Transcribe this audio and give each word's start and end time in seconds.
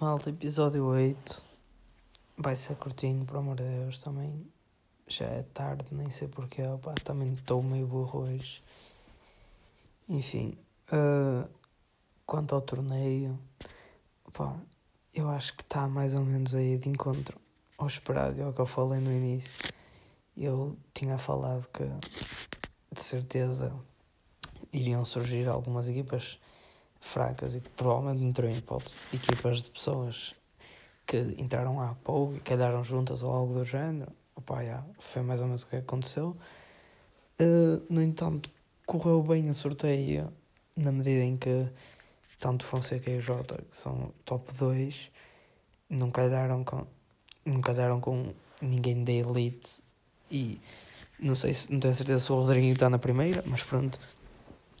Malta, 0.00 0.30
episódio 0.30 0.84
8 0.84 1.46
vai 2.36 2.56
ser 2.56 2.74
curtinho, 2.74 3.24
por 3.24 3.36
amor 3.36 3.54
de 3.54 3.62
Deus, 3.62 4.02
também 4.02 4.44
já 5.06 5.26
é 5.26 5.44
tarde, 5.54 5.94
nem 5.94 6.10
sei 6.10 6.26
porquê, 6.26 6.66
opá, 6.66 6.92
também 7.04 7.32
estou 7.34 7.62
meio 7.62 7.86
burro 7.86 8.22
hoje. 8.22 8.60
Enfim, 10.08 10.58
uh, 10.92 11.48
quanto 12.26 12.56
ao 12.56 12.60
torneio, 12.60 13.38
opá, 14.24 14.56
eu 15.14 15.28
acho 15.30 15.54
que 15.54 15.62
está 15.62 15.86
mais 15.86 16.14
ou 16.14 16.24
menos 16.24 16.52
aí 16.52 16.78
de 16.78 16.88
encontro 16.88 17.40
ao 17.78 17.86
esperado, 17.86 18.42
é 18.42 18.44
o 18.44 18.52
que 18.52 18.60
eu 18.60 18.66
falei 18.66 18.98
no 18.98 19.12
início. 19.12 19.56
Eu 20.36 20.76
tinha 20.94 21.18
falado 21.18 21.68
que 21.68 21.84
de 22.92 23.02
certeza 23.02 23.74
iriam 24.72 25.04
surgir 25.04 25.48
algumas 25.48 25.88
equipas 25.88 26.38
fracas 27.00 27.54
e 27.54 27.60
que 27.60 27.68
provavelmente 27.70 28.22
não 28.24 28.32
teriam 28.32 28.56
hipótese. 28.56 28.98
Equipas 29.12 29.62
de 29.62 29.70
pessoas 29.70 30.34
que 31.06 31.18
entraram 31.38 31.80
há 31.80 31.94
pouco 32.02 32.36
e 32.36 32.40
calharam 32.40 32.82
juntas 32.82 33.22
ou 33.22 33.32
algo 33.32 33.52
do 33.52 33.64
género. 33.64 34.10
Opa, 34.34 34.64
já, 34.64 34.82
foi 34.98 35.22
mais 35.22 35.40
ou 35.40 35.46
menos 35.46 35.62
o 35.62 35.66
que 35.66 35.76
aconteceu. 35.76 36.36
Uh, 37.40 37.84
no 37.90 38.00
entanto, 38.00 38.50
correu 38.86 39.22
bem 39.22 39.48
o 39.50 39.54
sorteio 39.54 40.32
na 40.76 40.92
medida 40.92 41.24
em 41.24 41.36
que 41.36 41.68
tanto 42.38 42.64
Fonseca 42.64 43.10
e 43.10 43.20
Jota, 43.20 43.62
que 43.70 43.76
são 43.76 44.12
top 44.24 44.52
2, 44.54 45.10
não 45.90 46.10
calharam 46.10 46.64
com, 46.64 46.86
não 47.44 47.60
calharam 47.60 48.00
com 48.00 48.32
ninguém 48.60 49.04
da 49.04 49.12
elite 49.12 49.82
e 50.32 50.58
não 51.20 51.34
sei 51.34 51.52
se 51.52 51.70
não 51.70 51.78
tenho 51.78 51.92
certeza 51.92 52.18
se 52.18 52.32
o 52.32 52.36
Rodrigo 52.36 52.66
está 52.72 52.88
na 52.88 52.98
primeira, 52.98 53.44
mas 53.46 53.62
pronto, 53.62 54.00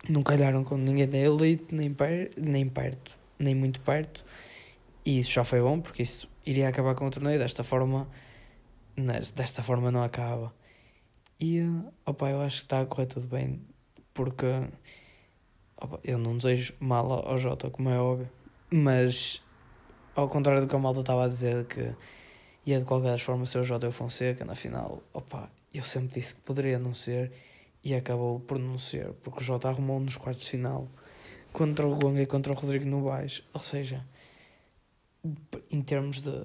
não 0.08 0.22
calharam 0.22 0.64
com 0.64 0.76
ninguém 0.76 1.06
da 1.06 1.18
elite, 1.18 1.74
nem, 1.74 1.92
per, 1.92 2.32
nem 2.36 2.68
perto, 2.68 3.18
nem 3.38 3.54
muito 3.54 3.80
perto, 3.82 4.24
e 5.04 5.18
isso 5.18 5.30
já 5.30 5.44
foi 5.44 5.60
bom, 5.60 5.80
porque 5.80 6.02
isso 6.02 6.28
iria 6.44 6.68
acabar 6.68 6.94
com 6.94 7.06
o 7.06 7.10
torneio, 7.10 7.38
desta 7.38 7.62
forma, 7.62 8.08
desta 9.34 9.62
forma 9.62 9.90
não 9.90 10.02
acaba. 10.02 10.52
E, 11.38 11.60
opa, 12.06 12.30
eu 12.30 12.40
acho 12.40 12.58
que 12.58 12.66
está 12.66 12.80
a 12.80 12.86
correr 12.86 13.06
tudo 13.06 13.26
bem, 13.26 13.60
porque 14.14 14.46
opa, 15.76 16.00
eu 16.02 16.18
não 16.18 16.36
desejo 16.36 16.74
mal 16.80 17.12
ao 17.28 17.38
Jota, 17.38 17.70
como 17.70 17.90
é 17.90 17.98
óbvio, 17.98 18.28
mas 18.72 19.42
ao 20.16 20.28
contrário 20.28 20.62
do 20.62 20.68
que 20.68 20.74
a 20.74 20.78
malta 20.78 21.00
estava 21.00 21.24
a 21.24 21.28
dizer, 21.28 21.66
que 21.66 21.94
ia 22.64 22.78
de 22.78 22.84
qualquer 22.84 23.18
forma 23.18 23.44
ser 23.46 23.58
o 23.58 23.64
Jota 23.64 23.90
Fonseca 23.90 24.44
na 24.44 24.54
final, 24.54 25.02
opa, 25.12 25.50
eu 25.72 25.82
sempre 25.82 26.20
disse 26.20 26.34
que 26.34 26.40
poderia 26.42 26.78
não 26.78 26.94
ser 26.94 27.32
e 27.82 27.94
acabou 27.94 28.38
por 28.40 28.58
não 28.58 28.78
ser, 28.78 29.12
porque 29.22 29.40
o 29.40 29.42
Jota 29.42 29.68
arrumou 29.68 29.98
nos 29.98 30.16
quartos 30.16 30.44
de 30.44 30.50
final 30.50 30.88
contra 31.52 31.86
o 31.86 31.94
Gonga 31.96 32.22
e 32.22 32.26
contra 32.26 32.52
o 32.52 32.56
Rodrigo 32.56 32.86
Novaes. 32.86 33.42
Ou 33.52 33.60
seja, 33.60 34.06
em 35.70 35.82
termos 35.82 36.22
de 36.22 36.44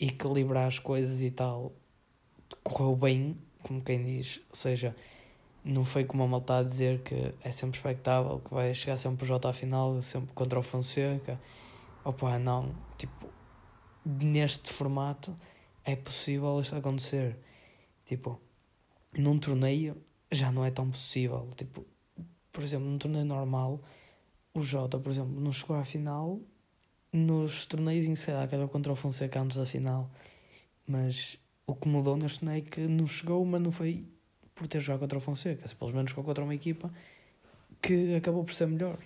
equilibrar 0.00 0.68
as 0.68 0.78
coisas 0.78 1.22
e 1.22 1.30
tal, 1.30 1.72
correu 2.62 2.96
bem, 2.96 3.36
como 3.62 3.82
quem 3.82 4.02
diz. 4.04 4.40
Ou 4.50 4.56
seja, 4.56 4.94
não 5.64 5.84
foi 5.84 6.04
como 6.04 6.22
a 6.22 6.26
malta 6.26 6.58
a 6.58 6.62
dizer 6.62 7.02
que 7.02 7.34
é 7.42 7.50
sempre 7.50 7.78
expectável, 7.78 8.40
que 8.40 8.54
vai 8.54 8.72
chegar 8.74 8.96
sempre 8.96 9.24
o 9.24 9.26
Jota 9.26 9.48
à 9.48 9.52
final, 9.52 10.00
sempre 10.02 10.32
contra 10.34 10.58
o 10.58 10.62
Fonseca. 10.62 11.38
Opa, 12.04 12.38
não. 12.38 12.74
Tipo, 12.96 13.28
neste 14.08 14.72
formato 14.72 15.36
é 15.84 15.94
possível 15.94 16.60
isto 16.60 16.74
acontecer. 16.74 17.36
Tipo, 18.06 18.40
num 19.16 19.38
torneio 19.38 19.96
já 20.32 20.50
não 20.50 20.64
é 20.64 20.70
tão 20.70 20.90
possível. 20.90 21.48
Tipo, 21.56 21.84
por 22.50 22.64
exemplo, 22.64 22.88
num 22.88 22.98
torneio 22.98 23.26
normal, 23.26 23.80
o 24.54 24.62
Jota, 24.62 24.98
por 24.98 25.10
exemplo, 25.10 25.38
não 25.38 25.52
chegou 25.52 25.76
à 25.76 25.84
final 25.84 26.40
nos 27.12 27.66
torneios 27.66 28.06
em 28.06 28.14
que 28.14 28.20
se 28.20 28.26
calhar 28.26 28.42
acabou 28.42 28.68
contra 28.68 28.92
o 28.92 28.96
Fonseca 28.96 29.40
antes 29.40 29.56
da 29.56 29.66
final. 29.66 30.10
Mas 30.86 31.38
o 31.66 31.74
que 31.74 31.86
mudou 31.86 32.16
neste 32.16 32.40
torneio 32.40 32.64
é 32.66 32.70
que 32.70 32.80
não 32.80 33.06
chegou, 33.06 33.44
mas 33.44 33.60
não 33.60 33.70
foi 33.70 34.06
por 34.54 34.66
ter 34.66 34.80
jogado 34.80 35.00
contra 35.00 35.18
o 35.18 35.20
Fonseca, 35.20 35.68
simplesmente 35.68 36.08
jogou 36.08 36.24
contra 36.24 36.42
uma 36.42 36.54
equipa 36.54 36.90
que 37.80 38.14
acabou 38.16 38.42
por 38.42 38.54
ser 38.54 38.66
melhor. 38.66 38.98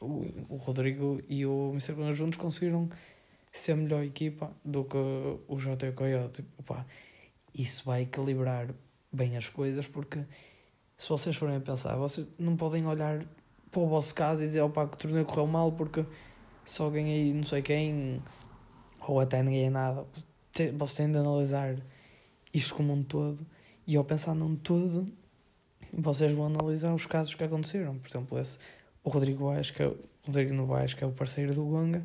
O, 0.00 0.26
o 0.48 0.56
Rodrigo 0.56 1.22
e 1.28 1.46
o 1.46 1.70
Mr. 1.70 1.92
Gunnar 1.92 2.14
juntos 2.14 2.38
conseguiram 2.38 2.90
ser 3.58 3.74
melhor 3.74 4.04
equipa 4.04 4.50
do 4.64 4.84
que 4.84 4.96
o 4.96 5.40
o 5.48 5.92
Coyote. 5.94 6.44
Opa, 6.58 6.86
isso 7.54 7.84
vai 7.84 8.02
equilibrar 8.02 8.68
bem 9.12 9.36
as 9.36 9.48
coisas 9.48 9.86
porque 9.86 10.24
se 10.96 11.08
vocês 11.08 11.36
forem 11.36 11.56
a 11.56 11.60
pensar, 11.60 11.96
vocês 11.96 12.26
não 12.38 12.56
podem 12.56 12.86
olhar 12.86 13.24
para 13.70 13.80
o 13.80 13.86
vosso 13.86 14.14
caso 14.14 14.42
e 14.42 14.46
dizer, 14.46 14.62
opa, 14.62 14.86
que 14.86 14.94
o 14.94 14.96
torneio 14.96 15.24
correu 15.24 15.46
mal 15.46 15.72
porque 15.72 16.04
só 16.64 16.88
ganhei 16.90 17.32
não 17.32 17.44
sei 17.44 17.62
quem, 17.62 18.22
ou 19.06 19.20
até 19.20 19.42
ninguém 19.42 19.70
nada. 19.70 20.06
Vocês 20.52 20.94
têm 20.94 21.10
de 21.10 21.18
analisar 21.18 21.76
isto 22.52 22.74
como 22.74 22.92
um 22.92 23.02
todo, 23.02 23.46
e 23.86 23.96
ao 23.96 24.04
pensar 24.04 24.34
num 24.34 24.56
todo, 24.56 25.06
vocês 25.92 26.32
vão 26.32 26.46
analisar 26.46 26.94
os 26.94 27.06
casos 27.06 27.34
que 27.34 27.44
aconteceram. 27.44 27.98
Por 27.98 28.08
exemplo, 28.08 28.38
esse, 28.38 28.58
o 29.04 29.10
Rodrigo 29.10 29.46
Baix, 29.48 29.70
que 29.70 29.82
é 29.82 29.86
o 29.86 29.96
Rodrigo 30.26 30.66
que 30.96 31.04
é 31.04 31.06
o 31.06 31.12
parceiro 31.12 31.54
do 31.54 31.64
Gonga, 31.64 32.04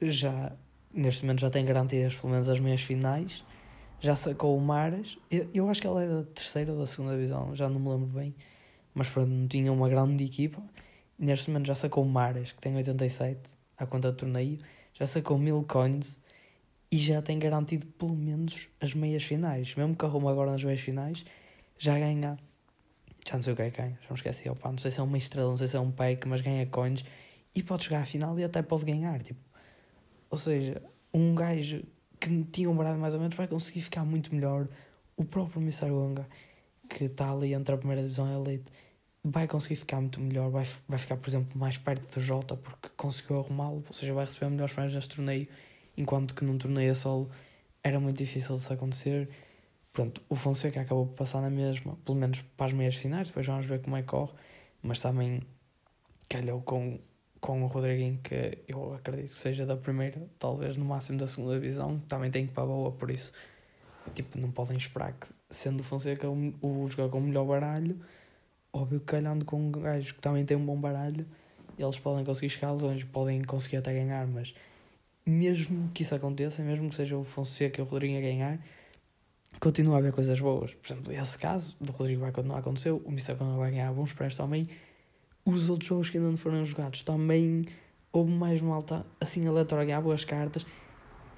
já, 0.00 0.52
neste 0.92 1.24
momento 1.24 1.40
já 1.40 1.50
tem 1.50 1.64
garantidas 1.64 2.16
pelo 2.16 2.32
menos 2.32 2.48
as 2.48 2.60
meias 2.60 2.82
finais, 2.82 3.44
já 4.00 4.14
sacou 4.14 4.56
o 4.56 4.60
Maras. 4.60 5.18
Eu, 5.30 5.48
eu 5.54 5.68
acho 5.70 5.80
que 5.80 5.88
ele 5.88 6.04
é 6.04 6.08
da 6.08 6.24
terceira 6.24 6.72
ou 6.72 6.78
da 6.78 6.86
segunda 6.86 7.14
divisão, 7.14 7.54
já 7.54 7.68
não 7.68 7.80
me 7.80 7.88
lembro 7.88 8.06
bem. 8.06 8.34
Mas 8.94 9.08
pronto, 9.08 9.28
não 9.28 9.46
tinha 9.48 9.72
uma 9.72 9.88
grande 9.88 10.24
equipa. 10.24 10.62
Neste 11.18 11.50
momento 11.50 11.66
já 11.66 11.74
sacou 11.74 12.04
o 12.04 12.08
Maras, 12.08 12.52
que 12.52 12.60
tem 12.60 12.74
87 12.76 13.56
à 13.76 13.86
conta 13.86 14.10
do 14.12 14.16
torneio. 14.16 14.58
Já 14.94 15.06
sacou 15.06 15.38
mil 15.38 15.62
coins 15.64 16.18
e 16.90 16.98
já 16.98 17.20
tem 17.20 17.38
garantido 17.38 17.86
pelo 17.86 18.14
menos 18.14 18.68
as 18.80 18.94
meias 18.94 19.22
finais. 19.24 19.74
Mesmo 19.74 19.94
que 19.94 20.04
arruma 20.04 20.30
agora 20.30 20.52
nas 20.52 20.64
meias 20.64 20.80
finais, 20.80 21.24
já 21.78 21.98
ganha. 21.98 22.38
Já 23.26 23.34
não 23.34 23.42
sei 23.42 23.52
o 23.52 23.56
que 23.56 23.62
é 23.62 23.70
que 23.70 23.82
ganha, 23.82 23.98
já 24.02 24.08
me 24.08 24.14
esqueci. 24.14 24.48
Opa, 24.48 24.70
não 24.70 24.78
sei 24.78 24.90
se 24.90 25.00
é 25.00 25.02
uma 25.02 25.18
estrela, 25.18 25.50
não 25.50 25.56
sei 25.56 25.68
se 25.68 25.76
é 25.76 25.80
um 25.80 25.90
pack, 25.90 26.26
mas 26.28 26.40
ganha 26.40 26.64
coins 26.66 27.04
e 27.54 27.62
pode 27.62 27.84
chegar 27.84 28.02
à 28.02 28.04
final 28.04 28.38
e 28.38 28.44
até 28.44 28.62
pode 28.62 28.84
ganhar. 28.84 29.20
Tipo. 29.22 29.40
Ou 30.36 30.38
seja, 30.38 30.82
um 31.14 31.34
gajo 31.34 31.82
que 32.20 32.44
tinha 32.52 32.68
um 32.68 32.76
baralho 32.76 32.98
mais 32.98 33.14
ou 33.14 33.20
menos 33.20 33.34
vai 33.34 33.48
conseguir 33.48 33.80
ficar 33.80 34.04
muito 34.04 34.34
melhor. 34.34 34.68
O 35.16 35.24
próprio 35.24 35.62
Mr. 35.62 35.88
Gonga, 35.88 36.28
que 36.90 37.04
está 37.04 37.32
ali 37.32 37.54
entre 37.54 37.74
a 37.74 37.78
primeira 37.78 38.02
divisão 38.02 38.28
e 38.28 38.34
a 38.34 38.50
elite, 38.50 38.70
vai 39.24 39.48
conseguir 39.48 39.76
ficar 39.76 39.98
muito 39.98 40.20
melhor. 40.20 40.50
Vai, 40.50 40.66
vai 40.86 40.98
ficar, 40.98 41.16
por 41.16 41.26
exemplo, 41.26 41.58
mais 41.58 41.78
perto 41.78 42.12
do 42.12 42.20
Jota 42.20 42.54
porque 42.54 42.90
conseguiu 42.98 43.38
arrumá-lo, 43.38 43.82
ou 43.88 43.94
seja, 43.94 44.12
vai 44.12 44.26
receber 44.26 44.50
melhores 44.50 44.74
prémios 44.74 44.94
neste 44.94 45.16
torneio, 45.16 45.48
enquanto 45.96 46.34
que 46.34 46.44
num 46.44 46.58
torneio 46.58 46.92
a 46.92 46.94
solo 46.94 47.30
era 47.82 47.98
muito 47.98 48.18
difícil 48.18 48.58
se 48.58 48.70
acontecer. 48.70 49.30
Pronto, 49.90 50.20
o 50.28 50.36
Fonseca 50.36 50.82
acabou 50.82 51.06
por 51.06 51.14
passar 51.14 51.40
na 51.40 51.48
mesma, 51.48 51.96
pelo 52.04 52.18
menos 52.18 52.42
para 52.58 52.66
as 52.66 52.74
meias 52.74 52.96
finais, 52.96 53.28
depois 53.28 53.46
vamos 53.46 53.64
ver 53.64 53.80
como 53.80 53.96
é 53.96 54.02
que 54.02 54.08
corre, 54.08 54.34
mas 54.82 55.00
também 55.00 55.40
calhou 56.28 56.60
com 56.60 56.98
com 57.46 57.62
o 57.62 57.66
Rodriguinho, 57.66 58.18
que 58.22 58.58
eu 58.66 58.92
acredito 58.94 59.30
que 59.30 59.38
seja 59.38 59.64
da 59.64 59.76
primeira, 59.76 60.20
talvez 60.38 60.76
no 60.76 60.84
máximo 60.84 61.16
da 61.16 61.28
segunda 61.28 61.54
divisão, 61.54 62.00
também 62.08 62.28
tem 62.28 62.44
que 62.44 62.50
ir 62.50 62.54
para 62.54 62.64
a 62.64 62.66
boa, 62.66 62.90
por 62.90 63.08
isso, 63.08 63.32
tipo, 64.14 64.36
não 64.38 64.50
podem 64.50 64.76
esperar 64.76 65.12
que, 65.12 65.28
sendo 65.48 65.80
o 65.80 65.84
Fonseca 65.84 66.28
o, 66.28 66.54
o 66.60 66.90
jogador 66.90 67.10
com 67.10 67.18
o 67.18 67.22
melhor 67.22 67.46
baralho, 67.46 68.00
óbvio 68.72 68.98
que 68.98 69.06
calhando 69.06 69.44
com 69.44 69.60
um 69.60 69.70
gajo 69.70 70.14
que 70.14 70.20
também 70.20 70.44
tem 70.44 70.56
um 70.56 70.66
bom 70.66 70.76
baralho, 70.76 71.24
eles 71.78 71.98
podem 71.98 72.24
conseguir 72.24 72.50
chegar 72.50 72.72
longe, 72.72 73.04
podem 73.06 73.42
conseguir 73.44 73.76
até 73.76 73.92
ganhar, 73.92 74.26
mas 74.26 74.52
mesmo 75.24 75.90
que 75.94 76.02
isso 76.02 76.14
aconteça, 76.14 76.62
mesmo 76.62 76.90
que 76.90 76.96
seja 76.96 77.16
o 77.16 77.22
Fonseca 77.22 77.80
e 77.80 77.84
o 77.84 77.86
Rodriguinho 77.86 78.18
a 78.18 78.22
ganhar, 78.22 78.58
continua 79.60 79.96
a 79.96 79.98
haver 79.98 80.12
coisas 80.12 80.40
boas. 80.40 80.74
Por 80.74 80.92
exemplo, 80.92 81.12
esse 81.12 81.38
caso 81.38 81.76
do 81.80 81.92
Rodrigo 81.92 82.22
vai 82.22 82.32
continuar 82.32 82.56
a 82.56 82.60
acontecer, 82.60 82.90
o 82.90 83.10
Missa 83.10 83.34
vai 83.34 83.70
ganhar 83.70 83.92
bons 83.92 84.12
prémios 84.12 84.36
também, 84.36 84.68
os 85.46 85.70
outros 85.70 85.88
jogos 85.88 86.10
que 86.10 86.18
ainda 86.18 86.28
não 86.28 86.36
foram 86.36 86.62
jogados 86.64 87.02
também 87.02 87.64
houve 88.12 88.32
mais 88.32 88.60
malta 88.60 89.06
assim 89.18 89.46
aleatória 89.46 89.96
a 89.96 90.00
boas 90.00 90.24
cartas 90.24 90.66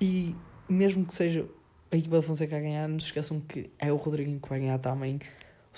e 0.00 0.34
mesmo 0.69 1.05
que 1.05 1.14
seja 1.14 1.46
a 1.90 1.96
equipa 1.96 2.20
de 2.20 2.26
Fonseca 2.26 2.56
a 2.56 2.60
ganhar, 2.60 2.88
não 2.88 3.00
se 3.00 3.06
esqueçam 3.06 3.40
que 3.40 3.70
é 3.78 3.93
o 3.93 3.96
Rodriguinho 3.96 4.38
que 4.40 4.49
vai 4.49 4.60
ganhar 4.60 4.78
também. 4.78 5.14
Ou 5.14 5.20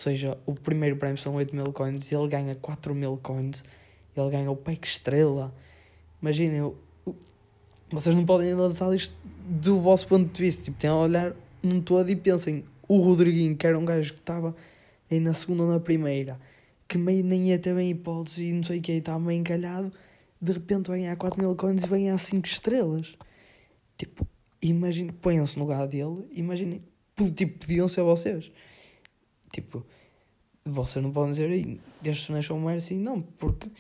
seja, 0.03 0.37
o 0.45 0.55
primeiro 0.55 0.97
prémio 0.97 1.19
são 1.19 1.35
8 1.35 1.55
mil 1.55 1.73
coins 1.73 2.11
e 2.11 2.15
ele 2.15 2.29
ganha 2.29 2.55
4 2.55 2.95
mil 2.95 3.19
coins. 3.23 3.65
Ele 4.17 4.31
ganha 4.31 4.51
o 4.51 4.57
pack 4.57 4.87
estrela. 4.87 5.55
Imaginem, 6.21 6.73
vocês 7.91 8.15
não 8.15 8.25
podem 8.25 8.53
analisar 8.53 8.93
isto 8.95 9.15
do 9.47 9.81
vosso 9.81 10.09
ponto 10.09 10.33
de 10.33 10.43
vista. 10.43 10.65
Tipo, 10.65 10.79
têm 10.79 10.91
a 10.91 10.97
olhar 10.97 11.33
num 11.63 11.81
todo 11.81 12.11
e 12.11 12.17
pensem: 12.17 12.65
o 12.89 12.99
Rodriguinho, 12.99 13.57
que 13.57 13.67
era 13.67 13.79
um 13.79 13.85
gajo 13.85 14.13
que 14.15 14.21
estava 14.21 14.55
aí 15.11 15.21
na 15.21 15.33
segunda 15.33 15.63
ou 15.63 15.71
na 15.71 15.81
primeira, 15.81 16.39
que 16.91 16.99
meio 16.99 17.25
nem 17.25 17.51
ia 17.51 17.59
ter 17.59 17.73
bem 17.73 17.89
hipótese 17.91 18.47
e 18.47 18.53
não 18.53 18.65
sei 18.65 18.81
o 18.81 18.83
que, 18.83 18.91
está 18.91 19.17
meio 19.17 19.39
encalhado, 19.39 19.93
de 20.43 20.53
repente 20.53 20.89
vai 20.89 20.99
ganhar 20.99 21.15
4 21.15 21.41
mil 21.41 21.55
coins 21.55 21.85
e 21.85 21.87
vai 21.87 22.01
ganhar 22.01 22.19
5 22.19 22.49
estrelas. 22.49 23.15
Tipo, 23.97 24.27
imagine, 24.61 25.13
ponham-se 25.13 25.57
no 25.57 25.65
lugar 25.65 25.87
dele, 25.87 26.27
imaginem, 26.33 26.83
tipo, 27.37 27.61
podiam 27.61 27.87
ser 27.87 28.03
vocês. 28.03 28.51
Tipo, 29.53 29.87
vocês 30.65 31.01
não 31.01 31.13
podem 31.13 31.31
dizer 31.31 31.81
destes 32.03 32.27
torneios 32.27 32.47
são 32.47 32.59
mercy, 32.59 32.95
não, 32.95 33.23
porque 33.23 33.71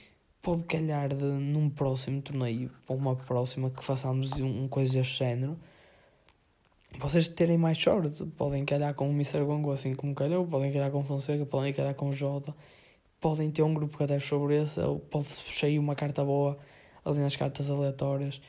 pode 0.40 0.62
calhar 0.66 1.08
de, 1.08 1.24
num 1.24 1.68
próximo 1.68 2.22
torneio, 2.22 2.70
ou 2.86 2.96
uma 2.96 3.16
próxima 3.16 3.70
que 3.70 3.84
façamos 3.84 4.30
um, 4.40 4.64
um 4.64 4.68
coisa 4.68 4.92
deste 4.92 5.18
género, 5.18 5.58
vocês 7.00 7.26
terem 7.26 7.58
mais 7.58 7.76
sorte. 7.76 8.24
Podem 8.36 8.64
calhar 8.64 8.94
com 8.94 9.10
o 9.10 9.12
Mr. 9.12 9.44
Gongo 9.44 9.72
assim 9.72 9.96
como 9.96 10.14
calhou, 10.14 10.46
podem 10.46 10.70
calhar 10.70 10.92
com 10.92 11.00
o 11.00 11.04
Fonseca, 11.04 11.44
podem 11.44 11.72
calhar 11.72 11.94
com 11.96 12.10
o 12.10 12.12
Jota, 12.12 12.54
podem 13.20 13.50
ter 13.50 13.62
um 13.62 13.74
grupo 13.74 13.96
que 13.96 14.04
até 14.04 14.18
sobre 14.18 14.62
esse, 14.62 14.80
ou 14.80 14.98
pode 14.98 15.26
sair 15.26 15.78
uma 15.78 15.94
carta 15.94 16.24
boa 16.24 16.58
ali 17.04 17.20
nas 17.20 17.36
cartas 17.36 17.70
aleatórias. 17.70 18.40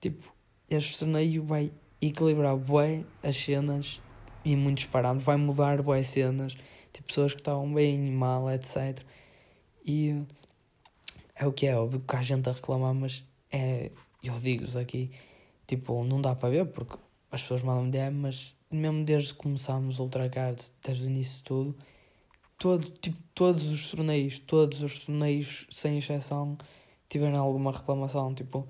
Tipo, 0.00 0.32
este 0.68 0.98
torneio 0.98 1.44
vai 1.44 1.72
equilibrar 2.00 2.56
bué 2.56 3.04
as 3.22 3.36
cenas 3.36 4.00
e 4.44 4.54
muitos 4.56 4.84
parâmetros, 4.86 5.24
vai 5.24 5.36
mudar 5.36 5.82
bué 5.82 6.02
cenas, 6.02 6.54
tipo 6.92 7.06
pessoas 7.06 7.32
que 7.32 7.40
estavam 7.40 7.72
bem, 7.72 7.98
mal, 7.98 8.50
etc. 8.50 9.00
E 9.84 10.24
é 11.36 11.46
o 11.46 11.52
que 11.52 11.66
é, 11.66 11.76
óbvio 11.76 12.00
que 12.00 12.16
há 12.16 12.22
gente 12.22 12.48
a 12.48 12.52
reclamar, 12.52 12.94
mas 12.94 13.24
é, 13.50 13.90
eu 14.22 14.34
digo-vos 14.38 14.76
aqui, 14.76 15.10
tipo, 15.66 16.04
não 16.04 16.20
dá 16.20 16.34
para 16.34 16.50
ver 16.50 16.66
porque 16.66 16.96
as 17.30 17.42
pessoas 17.42 17.62
mandam 17.62 17.88
DM, 17.90 18.16
mas 18.16 18.54
mesmo 18.70 19.04
desde 19.04 19.34
que 19.34 19.40
começámos 19.40 19.98
Ultracard, 19.98 20.62
desde 20.84 21.04
o 21.04 21.08
início 21.08 21.38
de 21.38 21.44
tudo, 21.44 21.76
todo, 22.58 22.90
tipo, 23.00 23.16
todos 23.34 23.70
os 23.70 23.90
torneios, 23.90 24.38
todos 24.40 24.82
os 24.82 25.04
torneios, 25.04 25.66
sem 25.70 25.98
exceção, 25.98 26.58
tiveram 27.08 27.38
alguma 27.38 27.72
reclamação, 27.72 28.34
tipo, 28.34 28.66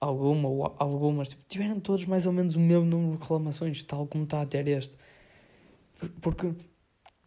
alguma 0.00 0.48
ou 0.48 0.76
algumas, 0.78 1.30
tipo, 1.30 1.42
tiveram 1.48 1.80
todos 1.80 2.04
mais 2.04 2.26
ou 2.26 2.32
menos 2.32 2.54
o 2.54 2.60
mesmo 2.60 2.84
número 2.84 3.16
de 3.16 3.22
reclamações, 3.22 3.82
tal 3.84 4.06
como 4.06 4.24
está 4.24 4.42
a 4.42 4.46
ter 4.46 4.68
este. 4.68 4.96
Porque 6.20 6.54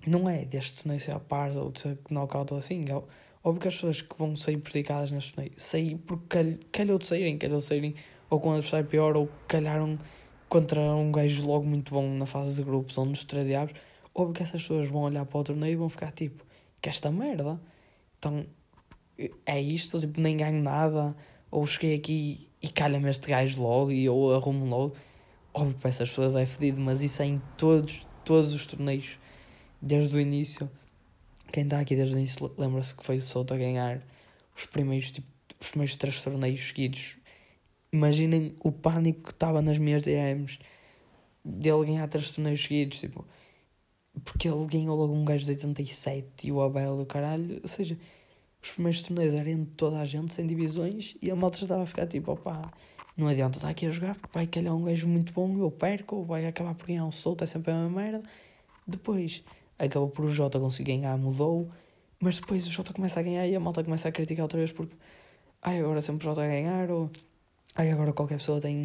não 0.06 0.30
é 0.30 0.46
deste 0.46 0.84
torneio 0.84 1.02
ser 1.02 1.12
a 1.12 1.20
par 1.20 1.56
ou 1.58 1.72
de 1.72 1.82
ser 1.82 1.98
knockout 2.10 2.54
ou 2.54 2.60
assim, 2.60 2.86
é 2.88 2.96
óbvio 3.44 3.62
que 3.62 3.68
as 3.68 3.76
pessoas 3.76 4.02
que 4.02 4.16
vão 4.18 4.36
sair 4.36 4.58
prejudicadas 4.58 5.12
neste 5.12 5.34
torneio, 5.34 5.54
sair 5.58 5.98
porque 5.98 6.58
calhou 6.72 7.00
de 7.00 7.08
saírem, 7.08 7.38
calhou 7.38 7.58
de 7.58 7.66
saírem 7.66 7.96
ou 8.30 8.40
com 8.40 8.50
o 8.50 8.54
adversário 8.54 8.88
pior 8.88 9.18
ou 9.18 9.28
calharam 9.48 9.96
contra 10.48 10.80
um 10.80 11.12
gajo 11.12 11.46
logo 11.46 11.68
muito 11.68 11.94
bom 11.94 12.08
na 12.16 12.26
fase 12.26 12.56
de 12.56 12.64
grupos 12.64 12.98
ou 12.98 13.06
nos 13.06 13.24
13 13.24 13.56
avos, 13.56 13.74
óbvio 14.21 14.33
que 14.33 14.44
essas 14.44 14.62
pessoas 14.62 14.88
vão 14.88 15.01
olhar 15.01 15.25
para 15.25 15.39
o 15.39 15.44
torneio 15.44 15.74
e 15.74 15.75
vão 15.75 15.89
ficar 15.89 16.12
tipo, 16.12 16.45
que 16.81 16.89
esta 16.89 17.12
merda. 17.12 17.60
Então, 18.18 18.45
é 19.45 19.62
isto, 19.62 20.00
tipo, 20.00 20.19
nem 20.19 20.38
ganho 20.38 20.62
nada, 20.62 21.16
ou 21.50 21.66
cheguei 21.66 21.95
aqui 21.95 22.48
e 22.62 22.68
calha-me 22.69 23.10
este 23.10 23.30
gajo 23.30 23.62
logo 23.62 23.92
e 23.92 24.06
eu 24.06 24.31
arrumo 24.31 24.66
logo. 24.66 24.95
Óbvio 25.54 25.75
para 25.75 25.89
essas 25.89 26.10
pessoas 26.10 26.36
é 26.36 26.45
fedido, 26.45 26.80
mas 26.80 27.01
isso 27.01 27.21
é 27.21 27.25
em 27.25 27.42
todos, 27.57 28.07
todos 28.24 28.54
os 28.54 28.68
torneios, 28.68 29.18
desde 29.81 30.16
o 30.16 30.19
início. 30.19 30.69
Quem 31.51 31.63
está 31.63 31.80
aqui 31.80 31.95
desde 31.95 32.16
o 32.16 32.18
início 32.18 32.51
lembra-se 32.57 32.95
que 32.95 33.04
foi 33.04 33.18
o 33.18 33.21
Souto 33.21 33.54
a 33.54 33.57
ganhar 33.57 34.01
os 34.56 34.66
primeiros, 34.66 35.12
tipo, 35.12 35.27
os 35.60 35.69
primeiros 35.69 35.98
três 35.98 36.21
torneios 36.24 36.68
seguidos 36.68 37.19
imaginem 37.92 38.56
o 38.60 38.71
pânico 38.71 39.24
que 39.24 39.31
estava 39.31 39.62
nas 39.62 39.77
minhas 39.77 40.01
DMs 40.01 40.60
dele 41.44 41.86
ganhar 41.86 42.07
três 42.07 42.31
torneios 42.31 42.62
seguidos, 42.62 43.00
tipo, 43.00 43.25
porque 44.24 44.48
ele 44.48 44.66
ganhou 44.66 44.95
logo 44.95 45.13
um 45.13 45.25
gajo 45.25 45.45
de 45.45 45.51
87 45.51 46.48
e 46.48 46.51
o 46.51 46.62
Abel 46.62 47.00
e 47.00 47.04
o 47.04 47.06
caralho, 47.06 47.60
ou 47.62 47.68
seja, 47.68 47.98
os 48.62 48.71
primeiros 48.71 49.04
torneios 49.04 49.33
eram 49.33 49.66
toda 49.66 50.00
a 50.00 50.06
gente, 50.06 50.33
sem 50.33 50.45
divisões, 50.48 51.16
e 51.21 51.31
a 51.31 51.36
malta 51.36 51.62
estava 51.62 51.83
a 51.83 51.86
ficar 51.86 52.07
tipo, 52.07 52.31
opá, 52.31 52.69
não 53.18 53.27
adianta 53.27 53.57
estar 53.57 53.69
aqui 53.69 53.86
a 53.86 53.92
jogar, 53.92 54.18
vai 54.33 54.48
calhar 54.48 54.75
um 54.75 54.83
gajo 54.83 55.07
muito 55.07 55.33
bom, 55.33 55.57
eu 55.57 55.71
perco, 55.71 56.24
vai 56.24 56.45
acabar 56.45 56.74
por 56.75 56.88
ganhar 56.88 57.06
um 57.06 57.12
solto, 57.12 57.44
é 57.44 57.48
sempre 57.48 57.71
a 57.71 57.75
mesma 57.75 58.01
merda. 58.01 58.24
Depois, 58.88 59.44
acabou 59.77 60.10
por 60.10 60.25
o 60.25 60.31
Jota 60.31 60.60
conseguir 60.60 60.94
ganhar, 60.94 61.18
mudou, 61.18 61.68
mas 62.19 62.39
depois 62.39 62.66
o 62.66 62.71
Jota 62.71 62.94
começa 62.94 63.19
a 63.19 63.24
ganhar 63.24 63.48
e 63.48 63.56
a 63.56 63.60
malta 63.60 63.83
começa 63.83 64.07
a 64.10 64.12
criticar 64.12 64.44
outra 64.44 64.57
vez 64.57 64.71
porque, 64.71 64.95
ai, 65.62 65.80
agora 65.80 66.01
sempre 66.01 66.25
o 66.25 66.30
Jota 66.30 66.44
a 66.44 66.48
ganhar, 66.48 66.89
ou 66.89 67.10
Aí 67.75 67.92
agora 67.92 68.12
qualquer 68.12 68.38
pessoa 68.38 68.60
tem 68.60 68.83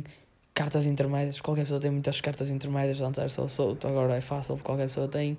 cartas 0.55 0.87
intermédias, 0.87 1.41
qualquer 1.41 1.62
pessoa 1.62 1.81
tem 1.81 1.91
muitas 1.91 2.21
cartas 2.21 2.49
intermédias, 2.49 3.01
antes 3.03 3.19
era 3.19 3.29
só 3.29 3.49
solto, 3.49 3.89
agora 3.89 4.15
é 4.15 4.21
fácil, 4.21 4.56
qualquer 4.59 4.85
pessoa 4.87 5.09
tem. 5.09 5.37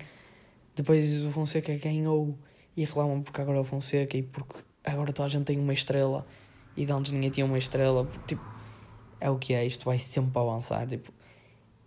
Depois 0.74 1.24
o 1.24 1.30
Fonseca 1.30 1.74
ganhou 1.78 2.38
e 2.76 2.84
reclamam 2.84 3.22
porque 3.22 3.40
agora 3.40 3.56
é 3.56 3.60
o 3.62 3.64
Fonseca 3.64 4.16
e 4.16 4.22
porque 4.22 4.62
agora 4.84 5.12
toda 5.12 5.26
a 5.26 5.30
gente 5.30 5.44
tem 5.44 5.58
uma 5.58 5.72
estrela 5.72 6.26
e 6.76 6.84
de 6.84 6.92
antes 6.92 7.12
ninguém 7.12 7.30
tinha 7.30 7.46
uma 7.46 7.56
estrela. 7.56 8.04
Porque, 8.04 8.34
tipo, 8.34 8.44
é 9.18 9.30
o 9.30 9.38
que 9.38 9.54
é, 9.54 9.64
isto 9.64 9.86
vai 9.86 9.98
sempre 9.98 10.38
avançar. 10.38 10.86
Tipo, 10.86 11.10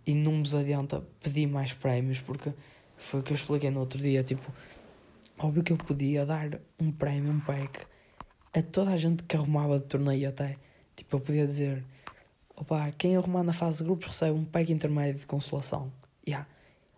e 0.07 0.15
não 0.15 0.31
nos 0.31 0.55
adianta 0.55 1.03
pedir 1.21 1.45
mais 1.45 1.71
prémios 1.71 2.19
porque 2.19 2.51
foi 2.97 3.19
o 3.19 3.23
que 3.23 3.31
eu 3.31 3.35
expliquei 3.35 3.69
no 3.69 3.81
outro 3.81 3.99
dia. 3.99 4.23
Tipo, 4.23 4.51
óbvio 5.37 5.61
que 5.61 5.71
eu 5.71 5.77
podia 5.77 6.25
dar 6.25 6.59
um 6.79 6.91
prémio, 6.91 7.31
um 7.31 7.39
pack 7.39 7.85
a 8.55 8.63
toda 8.63 8.89
a 8.89 8.97
gente 8.97 9.21
que 9.21 9.35
arrumava 9.35 9.77
de 9.77 9.85
torneio 9.85 10.27
até 10.27 10.57
Tipo, 10.99 11.15
eu 11.15 11.19
podia 11.21 11.47
dizer: 11.47 11.85
opa, 12.59 12.91
quem 12.97 13.15
arrumar 13.15 13.43
na 13.43 13.53
fase 13.53 13.77
de 13.77 13.85
grupos 13.85 14.07
recebe 14.07 14.37
um 14.37 14.43
pack 14.43 14.71
intermédio 14.71 15.21
de 15.21 15.25
consolação. 15.25 15.91
Yeah. 16.27 16.47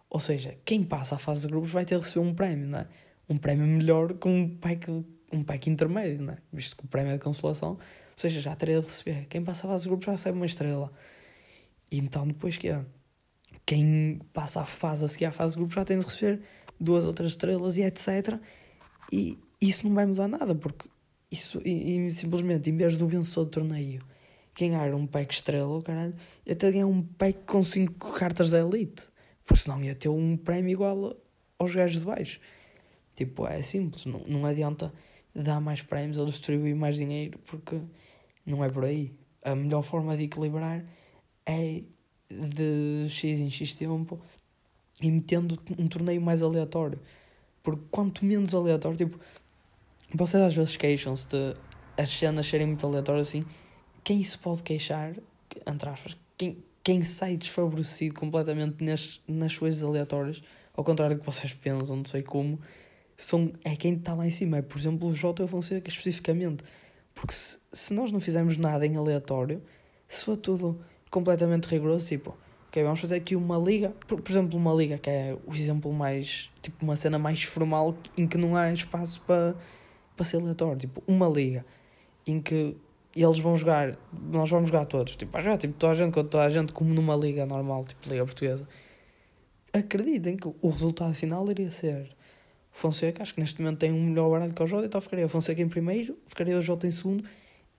Ou 0.10 0.20
seja, 0.20 0.58
quem 0.66 0.84
passa 0.84 1.16
a 1.16 1.18
fase 1.20 1.42
de 1.42 1.48
grupos 1.48 1.72
vai 1.72 1.86
ter 1.86 1.96
de 1.98 2.02
receber 2.02 2.26
um 2.26 2.34
prémio, 2.34 2.68
não 2.68 2.80
é? 2.80 2.88
Um 3.30 3.38
prémio 3.38 3.66
melhor 3.66 4.14
com 4.16 4.30
um 4.36 4.50
pack, 4.50 4.90
um 5.32 5.44
pack 5.44 5.70
intermédio, 5.70 6.24
não 6.24 6.34
é? 6.34 6.38
Visto 6.52 6.76
que 6.76 6.84
o 6.84 6.88
prémio 6.88 7.12
é 7.12 7.18
de 7.18 7.24
consolação, 7.24 7.72
ou 7.72 7.80
seja, 8.18 8.42
já 8.42 8.56
teria 8.56 8.82
de 8.82 8.88
receber. 8.88 9.26
Quem 9.28 9.44
passa 9.44 9.68
a 9.68 9.70
fase 9.70 9.84
de 9.84 9.90
grupos 9.90 10.08
já 10.08 10.12
recebe 10.14 10.36
uma 10.36 10.46
estrela. 10.46 10.92
E 11.90 12.00
então, 12.00 12.28
depois 12.28 12.58
que 12.58 12.70
é? 12.70 12.84
Quem 13.66 14.20
passa 14.34 14.62
a 14.62 14.66
fase 14.66 15.06
a 15.06 15.08
seguir 15.08 15.26
à 15.26 15.32
fase 15.32 15.54
de 15.54 15.60
grupos 15.60 15.76
já 15.76 15.86
tem 15.86 16.00
de 16.00 16.06
receber 16.06 16.42
duas 16.80 17.06
outras 17.06 17.34
estrelas 17.34 17.78
e 17.78 17.84
etc. 17.84 18.38
E 19.12 19.38
isso 19.62 19.88
não 19.88 19.94
vai 19.94 20.06
mudar 20.06 20.28
nada, 20.28 20.56
porque 20.56 20.90
isso, 21.32 21.62
e, 21.64 22.08
e, 22.08 22.12
simplesmente, 22.12 22.70
em 22.70 22.76
vez 22.76 22.98
do 22.98 23.08
vencedor 23.08 23.46
do 23.46 23.52
torneio 23.52 24.04
ganhar 24.70 24.94
um 24.94 25.08
pack 25.08 25.34
estrela, 25.34 25.82
caralho, 25.82 26.16
ia 26.46 26.56
ter 26.56 26.72
ganhar 26.72 26.88
um 26.88 27.02
pack 27.02 27.40
com 27.46 27.64
5 27.64 28.14
cartas 28.14 28.50
da 28.50 28.60
Elite. 28.60 29.04
Porque 29.44 29.62
senão 29.62 29.84
ia 29.84 29.96
ter 29.96 30.10
um 30.10 30.38
prémio 30.38 30.72
igual 30.72 31.16
aos 31.58 31.76
gajos 31.76 32.00
de 32.00 32.06
baixo. 32.06 32.40
Tipo, 33.16 33.48
é 33.48 33.62
simples. 33.62 34.06
Não, 34.06 34.22
não 34.28 34.46
adianta 34.46 34.94
dar 35.34 35.60
mais 35.60 35.82
prémios 35.82 36.18
ou 36.18 36.26
distribuir 36.26 36.76
mais 36.76 36.98
dinheiro 36.98 37.40
porque 37.46 37.80
não 38.46 38.64
é 38.64 38.70
por 38.70 38.86
aí. 38.86 39.14
A 39.44 39.56
melhor 39.56 39.82
forma 39.82 40.16
de 40.16 40.24
equilibrar 40.24 40.84
é 41.46 41.84
de 42.30 43.08
X 43.10 43.40
em 43.40 43.50
X 43.50 43.76
tempo 43.76 44.20
e 45.02 45.12
metendo 45.12 45.58
um 45.78 45.88
torneio 45.88 46.22
mais 46.22 46.42
aleatório. 46.42 47.00
Porque 47.64 47.84
quanto 47.90 48.24
menos 48.24 48.54
aleatório, 48.54 48.98
tipo, 48.98 49.20
vocês 50.14 50.42
às 50.42 50.56
vezes 50.56 50.78
queixam-se 50.78 51.28
de 51.28 51.56
as 51.98 52.10
cenas 52.10 52.48
serem 52.48 52.68
muito 52.68 52.86
aleatórias 52.86 53.28
assim. 53.28 53.46
Quem 54.04 54.24
se 54.24 54.38
pode 54.38 54.64
queixar, 54.64 55.16
entre 55.68 55.90
aspas, 55.90 56.18
quem, 56.38 56.64
quem 56.84 57.04
sai 57.04 57.38
desfavorecido 57.38 58.16
completamente 58.16 58.84
nas, 58.84 59.22
nas 59.28 59.58
coisas 59.58 59.84
aleatórias, 59.84 60.42
ao 60.74 60.84
contrário 60.84 61.16
do 61.16 61.20
que 61.20 61.26
vocês 61.26 61.54
pensam, 61.54 61.98
não 61.98 62.06
sei 62.06 62.24
como, 62.24 62.60
são, 63.18 63.52
é 63.64 63.76
quem 63.76 63.94
está 63.96 64.14
lá 64.14 64.26
em 64.26 64.32
cima. 64.32 64.58
É, 64.58 64.62
por 64.62 64.80
exemplo, 64.80 65.08
o 65.08 65.14
J. 65.14 65.48
Fonseca 65.48 65.90
especificamente. 65.90 66.64
Porque 67.14 67.34
se, 67.34 67.60
se 67.72 67.94
nós 67.94 68.12
não 68.12 68.20
fizermos 68.20 68.58
nada 68.58 68.86
em 68.86 68.96
aleatório, 68.96 69.62
se 70.08 70.26
for 70.26 70.38
tudo 70.38 70.80
completamente 71.10 71.66
rigoroso, 71.66 72.08
tipo, 72.08 72.36
ok, 72.68 72.84
vamos 72.84 73.00
fazer 73.00 73.16
aqui 73.16 73.36
uma 73.36 73.58
liga, 73.58 73.90
por, 74.08 74.22
por 74.22 74.32
exemplo, 74.32 74.58
uma 74.58 74.74
liga 74.74 74.98
que 74.98 75.10
é 75.10 75.38
o 75.46 75.54
exemplo 75.54 75.92
mais, 75.94 76.50
tipo, 76.62 76.84
uma 76.84 76.96
cena 76.96 77.20
mais 77.20 77.44
formal 77.44 77.96
em 78.18 78.26
que 78.26 78.38
não 78.38 78.56
há 78.56 78.74
espaço 78.74 79.22
para 79.22 79.56
para 80.22 80.26
ser 80.26 80.38
aleatório. 80.38 80.78
Tipo, 80.78 81.04
uma 81.08 81.28
liga 81.28 81.66
em 82.26 82.40
que 82.42 82.76
eles 83.16 83.40
vão 83.40 83.58
jogar, 83.58 83.98
nós 84.14 84.50
vamos 84.50 84.70
jogar 84.70 84.86
todos, 84.86 85.16
tipo, 85.16 85.36
a 85.38 85.42
jogar 85.42 85.58
tipo, 85.58 85.74
toda 85.74 85.94
a 85.94 85.96
gente 85.96 86.14
contra 86.14 86.30
toda 86.30 86.44
a 86.44 86.50
gente, 86.50 86.72
como 86.72 86.94
numa 86.94 87.16
liga 87.16 87.46
normal, 87.46 87.84
tipo 87.84 88.10
Liga 88.10 88.26
Portuguesa. 88.26 88.68
Acreditem 89.74 90.38
que 90.38 90.48
o 90.48 90.70
resultado 90.70 91.14
final 91.14 91.50
iria 91.50 91.72
ser 91.72 92.16
Fonseca, 92.72 93.22
acho 93.22 93.34
que 93.34 93.42
neste 93.42 93.62
momento 93.62 93.80
tem 93.80 93.92
um 93.92 94.08
melhor 94.08 94.30
baralho 94.30 94.54
que 94.54 94.64
o 94.64 94.68
Jota, 94.68 94.86
então 94.86 95.02
ficaria 95.02 95.28
Fonseca 95.28 95.62
em 95.62 95.68
primeiro, 95.68 96.18
ficaria 96.26 96.58
o 96.58 96.62
Jota 96.62 96.88
em 96.88 96.92
segundo 96.92 97.24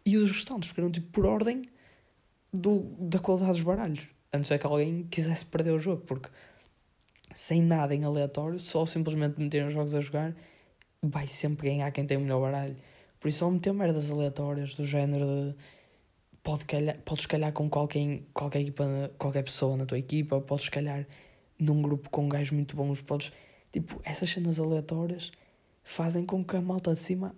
e 0.04 0.16
os 0.16 0.30
restantes 0.30 0.68
ficariam 0.68 0.90
tipo 0.90 1.10
por 1.10 1.24
ordem 1.24 1.62
do, 2.52 2.80
da 2.98 3.18
qualidade 3.18 3.52
dos 3.52 3.62
baralhos. 3.62 4.06
A 4.32 4.38
não 4.38 4.44
ser 4.44 4.58
que 4.58 4.66
alguém 4.66 5.04
quisesse 5.04 5.44
perder 5.44 5.72
o 5.72 5.80
jogo, 5.80 6.02
porque 6.02 6.28
sem 7.34 7.62
nada 7.62 7.94
em 7.94 8.04
aleatório, 8.04 8.58
só 8.58 8.84
simplesmente 8.84 9.40
meterem 9.40 9.66
os 9.66 9.72
jogos 9.72 9.94
a 9.94 10.00
jogar 10.00 10.34
vai 11.02 11.26
sempre 11.26 11.68
ganhar 11.68 11.90
quem 11.90 12.06
tem 12.06 12.16
o 12.16 12.20
melhor 12.20 12.40
baralho. 12.40 12.76
Por 13.22 13.28
isso, 13.28 13.44
ele 13.44 13.52
meter 13.52 13.72
merdas 13.72 14.10
aleatórias 14.10 14.74
do 14.74 14.84
género 14.84 15.24
de. 15.24 15.54
Pode 16.42 16.64
calhar, 16.64 16.98
podes 17.04 17.24
calhar 17.24 17.52
com 17.52 17.70
qualquer, 17.70 18.20
qualquer, 18.34 18.62
equipa, 18.62 19.12
qualquer 19.16 19.44
pessoa 19.44 19.76
na 19.76 19.86
tua 19.86 19.96
equipa, 19.96 20.40
podes 20.40 20.68
calhar 20.68 21.06
num 21.56 21.80
grupo 21.80 22.10
com 22.10 22.28
gajos 22.28 22.50
muito 22.50 22.74
bons, 22.74 23.00
podes. 23.00 23.30
Tipo, 23.70 24.00
essas 24.02 24.28
cenas 24.28 24.58
aleatórias 24.58 25.30
fazem 25.84 26.26
com 26.26 26.44
que 26.44 26.56
a 26.56 26.60
malta 26.60 26.94
de 26.94 26.98
cima 26.98 27.32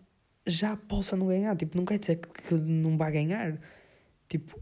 já 0.46 0.74
possa 0.74 1.18
não 1.18 1.26
ganhar. 1.26 1.54
Tipo, 1.54 1.76
não 1.76 1.84
quer 1.84 1.98
dizer 1.98 2.16
que, 2.16 2.54
não 2.54 2.96
vai 2.96 3.12
ganhar. 3.12 3.60
Tipo, 4.26 4.58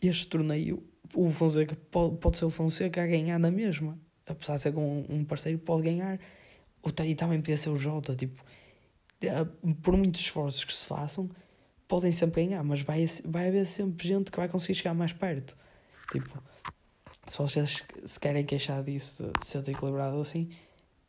este 0.00 0.28
torneio, 0.28 0.82
o 1.14 1.28
Fonseca 1.28 1.76
pode, 1.90 2.16
pode 2.16 2.38
ser 2.38 2.46
o 2.46 2.50
Fonseca 2.50 3.02
a 3.02 3.06
ganhar 3.06 3.38
na 3.38 3.50
mesma. 3.50 3.98
Apesar 4.26 4.56
de 4.56 4.62
ser 4.62 4.72
com 4.72 5.04
um 5.10 5.26
parceiro, 5.26 5.58
pode 5.58 5.82
ganhar 5.82 6.18
e 7.04 7.14
também 7.14 7.38
podia 7.38 7.58
ser 7.58 7.68
o 7.68 7.76
Jota, 7.76 8.14
tipo, 8.16 8.42
por 9.82 9.96
muitos 9.96 10.20
esforços 10.20 10.64
que 10.64 10.74
se 10.74 10.86
façam, 10.86 11.30
podem 11.88 12.12
sempre 12.12 12.44
ganhar, 12.44 12.62
mas 12.64 12.82
vai, 12.82 13.06
vai 13.24 13.48
haver 13.48 13.66
sempre 13.66 14.06
gente 14.06 14.30
que 14.30 14.36
vai 14.36 14.48
conseguir 14.48 14.74
chegar 14.74 14.94
mais 14.94 15.12
perto. 15.12 15.56
Tipo, 16.10 16.42
se 17.26 17.38
vocês 17.38 17.82
se 18.04 18.20
querem 18.20 18.44
queixar 18.44 18.82
disso, 18.82 19.30
de 19.38 19.46
ser 19.46 19.60
desequilibrado 19.60 20.20
assim, 20.20 20.50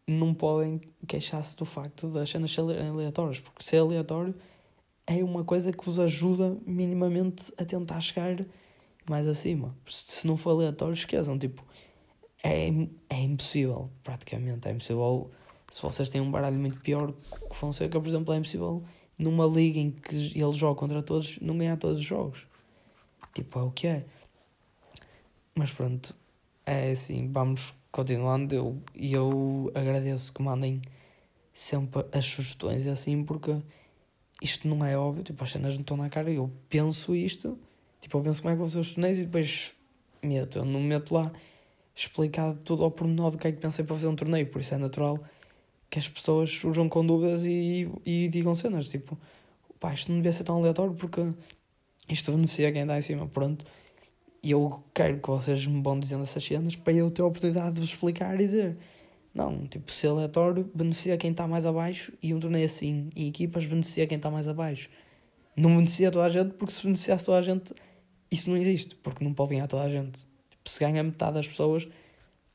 não 0.08 0.34
podem 0.34 0.82
queixar-se 1.08 1.56
do 1.58 1.66
facto 1.66 2.08
das 2.10 2.30
cenas 2.30 2.52
serem 2.52 2.90
aleatórias, 2.90 3.40
porque 3.40 3.64
ser 3.64 3.78
aleatório 3.78 4.36
é 5.08 5.24
uma 5.24 5.44
coisa 5.44 5.72
que 5.72 5.86
vos 5.86 6.00
ajuda 6.00 6.58
minimamente 6.66 7.52
a 7.58 7.66
tentar 7.66 8.02
chegar 8.02 8.36
mais 9.10 9.28
acima. 9.28 9.76
Se 9.88 10.26
não 10.28 10.36
for 10.36 10.52
aleatório, 10.52 10.94
esqueçam, 10.94 11.38
tipo, 11.38 11.64
é, 12.44 12.70
é 13.10 13.22
impossível, 13.22 13.90
praticamente, 14.04 14.68
é 14.68 14.72
impossível. 14.72 15.32
Se 15.70 15.82
vocês 15.82 16.10
têm 16.10 16.22
um 16.22 16.32
baralho 16.32 16.58
muito 16.58 16.80
pior 16.80 17.12
que 17.12 17.52
o 17.52 17.54
Fonseca, 17.54 18.00
por 18.00 18.08
exemplo, 18.08 18.34
é 18.34 18.38
impossível 18.38 18.84
numa 19.18 19.46
liga 19.46 19.80
em 19.80 19.92
que 19.92 20.16
ele 20.16 20.54
joga 20.54 20.80
contra 20.80 21.02
todos, 21.02 21.40
não 21.40 21.58
ganhar 21.58 21.78
todos 21.78 22.00
os 22.00 22.06
jogos. 22.06 22.46
Tipo, 23.34 23.60
é 23.60 23.64
o 23.64 23.72
que 23.72 23.88
é. 23.88 24.06
Mas 25.56 25.72
pronto, 25.72 26.16
é 26.66 26.92
assim, 26.92 27.32
vamos 27.32 27.74
continuando. 27.92 28.54
Eu, 28.54 28.82
e 28.94 29.14
eu 29.14 29.72
agradeço 29.74 30.34
que 30.34 30.42
mandem 30.42 30.82
sempre 31.54 32.06
as 32.12 32.26
sugestões 32.26 32.86
assim, 32.88 33.24
porque 33.24 33.58
isto 34.42 34.68
não 34.68 34.86
é 34.86 34.98
óbvio, 34.98 35.24
tipo, 35.24 35.44
as 35.44 35.52
cenas 35.52 35.76
não 35.76 35.82
estão 35.82 35.98
na 35.98 36.10
cara. 36.10 36.30
Eu 36.30 36.52
penso 36.70 37.16
isto, 37.16 37.58
tipo, 38.02 38.18
eu 38.18 38.22
penso 38.22 38.42
como 38.42 38.52
é 38.52 38.56
que 38.56 38.60
vão 38.60 38.70
ser 38.70 38.80
os 38.80 38.92
torneios 38.92 39.20
e 39.20 39.26
depois 39.26 39.74
meto. 40.22 40.60
Eu 40.60 40.66
não 40.66 40.82
meto 40.82 41.14
lá 41.14 41.32
explicado 41.96 42.60
tudo 42.64 42.84
ao 42.84 42.92
pormenor 42.92 43.32
do 43.32 43.38
que 43.38 43.48
é 43.48 43.52
que 43.52 43.60
pensei 43.60 43.86
para 43.86 43.96
fazer 43.96 44.08
um 44.08 44.16
torneio, 44.16 44.48
por 44.48 44.60
isso 44.60 44.74
é 44.74 44.78
natural 44.78 45.18
que 45.96 46.00
as 46.00 46.10
pessoas 46.10 46.50
surjam 46.50 46.90
com 46.90 47.06
dúvidas 47.06 47.46
e, 47.46 47.90
e 48.06 48.28
digam 48.28 48.54
cenas, 48.54 48.90
tipo, 48.90 49.18
pá, 49.80 49.94
isto 49.94 50.12
não 50.12 50.18
devia 50.18 50.34
ser 50.34 50.44
tão 50.44 50.58
aleatório 50.58 50.94
porque 50.94 51.22
isto 52.10 52.34
beneficia 52.34 52.70
quem 52.70 52.82
está 52.82 53.00
em 53.00 53.02
cima, 53.02 53.28
pronto. 53.28 53.66
E 54.44 54.52
eu 54.52 54.84
quero 54.94 55.22
que 55.22 55.30
vocês 55.30 55.66
me 55.66 55.82
vão 55.82 55.98
dizendo 55.98 56.24
essas 56.24 56.44
cenas 56.44 56.76
para 56.76 56.92
eu 56.92 57.10
ter 57.10 57.22
a 57.22 57.26
oportunidade 57.26 57.76
de 57.76 57.80
vos 57.80 57.92
explicar 57.92 58.36
e 58.36 58.46
dizer. 58.46 58.78
Não, 59.34 59.66
tipo, 59.68 59.90
ser 59.90 60.08
aleatório 60.08 60.70
beneficia 60.76 61.16
quem 61.16 61.32
está 61.32 61.48
mais 61.48 61.66
abaixo 61.66 62.12
e 62.22 62.34
um 62.34 62.42
torneio 62.42 62.66
assim, 62.66 63.10
em 63.16 63.30
equipas, 63.30 63.66
beneficia 63.66 64.06
quem 64.06 64.18
está 64.18 64.30
mais 64.30 64.50
abaixo. 64.50 64.90
Não 65.56 65.74
beneficia 65.78 66.12
toda 66.12 66.26
a 66.26 66.30
gente, 66.30 66.56
porque 66.56 66.74
se 66.74 66.84
beneficiasse 66.84 67.26
toda 67.26 67.38
a 67.38 67.42
gente, 67.42 67.74
isso 68.30 68.50
não 68.50 68.58
existe, 68.58 68.98
porque 68.98 69.24
não 69.24 69.34
pode 69.34 69.52
ganhar 69.52 69.68
toda 69.68 69.84
a 69.84 69.90
gente. 69.90 70.28
Tipo, 70.50 70.70
se 70.70 70.78
ganha 70.78 71.02
metade 71.02 71.36
das 71.36 71.48
pessoas, 71.48 71.88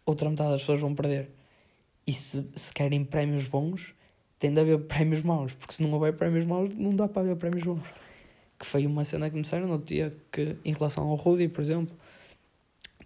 outra 0.04 0.28
metade 0.28 0.50
das 0.50 0.60
pessoas 0.60 0.80
vão 0.80 0.94
perder. 0.94 1.39
E 2.10 2.12
se, 2.12 2.44
se 2.56 2.72
querem 2.72 3.04
prémios 3.04 3.46
bons, 3.46 3.94
tem 4.38 4.52
de 4.52 4.60
haver 4.60 4.78
prémios 4.86 5.22
maus, 5.22 5.54
porque 5.54 5.74
se 5.74 5.82
não 5.82 5.92
houver 5.92 6.16
prémios 6.16 6.44
maus, 6.44 6.74
não 6.74 6.94
dá 6.96 7.06
para 7.06 7.22
haver 7.22 7.36
prémios 7.36 7.62
bons 7.62 7.82
que 8.60 8.66
foi 8.66 8.86
uma 8.86 9.02
cena 9.04 9.30
que 9.30 9.36
me 9.36 9.40
disseram 9.40 9.66
no 9.66 9.78
dia 9.78 10.14
que, 10.30 10.54
em 10.62 10.74
relação 10.74 11.08
ao 11.08 11.14
Rudy, 11.14 11.48
por 11.48 11.62
exemplo, 11.62 11.96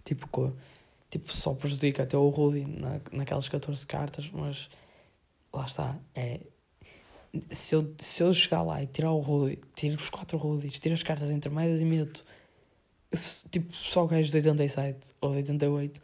tipo, 0.03 0.27
que, 0.27 0.53
tipo 1.09 1.31
só 1.31 1.53
prejudica 1.53 2.03
até 2.03 2.17
o 2.17 2.27
Rudy 2.27 2.65
na, 2.65 2.99
naquelas 3.13 3.47
14 3.47 3.87
cartas, 3.87 4.29
mas 4.33 4.69
lá 5.53 5.63
está, 5.63 5.97
é. 6.13 6.41
Se 7.49 7.75
eu, 7.75 7.93
se 7.97 8.21
eu 8.21 8.33
chegar 8.33 8.63
lá 8.63 8.83
e 8.83 8.87
tirar 8.87 9.11
o 9.11 9.19
Rudy, 9.21 9.59
tiro 9.73 9.95
os 9.95 10.09
4 10.09 10.37
Rudys, 10.37 10.77
tiro 10.77 10.93
as 10.93 11.03
cartas 11.03 11.31
intermédias 11.31 11.81
e 11.81 11.85
meto 11.85 12.23
tipo 13.49 13.73
só 13.73 14.05
gajos 14.05 14.31
de 14.31 14.37
87 14.37 15.13
ou 15.21 15.31
de 15.31 15.37
88, 15.37 16.01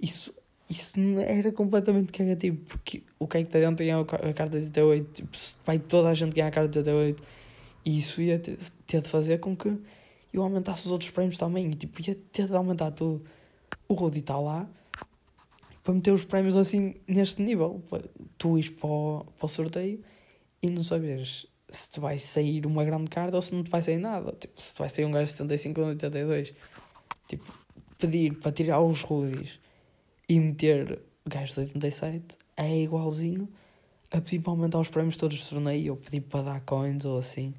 isso, 0.00 0.32
isso 0.68 0.98
era 1.20 1.52
completamente 1.52 2.12
cagativo, 2.12 2.58
porque 2.66 3.02
o 3.18 3.26
que 3.26 3.38
é 3.38 3.42
que 3.42 3.48
está 3.48 3.60
dentro 3.60 3.76
ganhar 3.76 4.00
a 4.00 4.34
carta 4.34 4.58
de 4.58 4.66
88, 4.66 5.12
tipo, 5.12 5.38
vai 5.64 5.78
toda 5.78 6.08
a 6.08 6.14
gente 6.14 6.34
ganhar 6.34 6.48
a 6.48 6.50
carta 6.50 6.68
de 6.68 6.78
88 6.78 7.22
e 7.84 7.98
isso 7.98 8.20
ia 8.20 8.38
ter, 8.38 8.58
ter 8.86 9.00
de 9.00 9.08
fazer 9.08 9.38
com 9.38 9.56
que 9.56 9.78
eu 10.32 10.42
aumentasse 10.42 10.86
os 10.86 10.92
outros 10.92 11.10
prémios 11.10 11.38
também. 11.38 11.70
E 11.70 11.74
tipo, 11.74 12.00
ia 12.06 12.16
ter 12.32 12.48
de 12.48 12.56
aumentar 12.56 12.90
tudo. 12.90 13.22
O 13.88 13.94
Rudy 13.94 14.18
está 14.18 14.38
lá 14.38 14.68
para 15.84 15.94
meter 15.94 16.10
os 16.10 16.24
prémios 16.24 16.56
assim 16.56 16.96
neste 17.06 17.40
nível. 17.40 17.80
Tu 18.36 18.58
ires 18.58 18.70
para 18.70 18.88
o, 18.88 19.24
para 19.38 19.46
o 19.46 19.48
sorteio 19.48 20.02
e 20.60 20.68
não 20.68 20.82
saberes 20.82 21.46
se 21.68 21.90
te 21.90 22.00
vai 22.00 22.18
sair 22.18 22.64
uma 22.66 22.84
grande 22.84 23.10
carta 23.10 23.36
ou 23.36 23.42
se 23.42 23.54
não 23.54 23.62
te 23.62 23.70
vai 23.70 23.82
sair 23.82 23.98
nada. 23.98 24.32
Tipo, 24.32 24.60
se 24.60 24.74
te 24.74 24.78
vai 24.78 24.88
sair 24.88 25.04
um 25.04 25.12
gajo 25.12 25.26
de 25.26 25.32
75 25.32 25.80
ou 25.80 25.86
82. 25.88 26.54
Tipo, 27.28 27.54
pedir 27.98 28.34
para 28.34 28.50
tirar 28.50 28.80
os 28.80 29.02
Rudis 29.02 29.60
e 30.28 30.40
meter 30.40 31.00
gajos 31.26 31.54
de 31.54 31.60
87 31.60 32.36
é 32.56 32.78
igualzinho 32.78 33.48
a 34.10 34.20
pedir 34.20 34.40
para 34.40 34.52
aumentar 34.52 34.78
os 34.78 34.88
prémios 34.88 35.16
todos 35.16 35.42
do 35.42 35.50
torneio 35.50 35.92
ou 35.92 35.98
pedir 35.98 36.20
para 36.22 36.42
dar 36.42 36.60
coins 36.60 37.04
ou 37.04 37.18
assim. 37.18 37.54